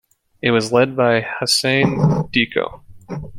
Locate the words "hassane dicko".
1.21-2.81